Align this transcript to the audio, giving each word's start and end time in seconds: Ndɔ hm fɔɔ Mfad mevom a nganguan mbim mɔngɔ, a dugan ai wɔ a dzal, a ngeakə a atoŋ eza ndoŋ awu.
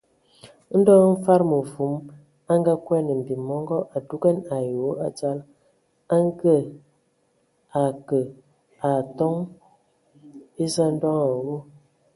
Ndɔ 0.79 0.93
hm 1.03 1.15
fɔɔ 1.23 1.37
Mfad 1.41 1.41
mevom 1.51 1.93
a 2.51 2.53
nganguan 2.59 3.07
mbim 3.19 3.41
mɔngɔ, 3.49 3.77
a 3.95 3.97
dugan 4.07 4.37
ai 4.55 4.65
wɔ 4.81 4.91
a 5.05 5.07
dzal, 5.15 5.39
a 6.13 6.15
ngeakə 6.25 8.19
a 8.87 8.89
atoŋ 8.99 9.35
eza 10.63 10.85
ndoŋ 10.95 11.15
awu. 11.27 11.53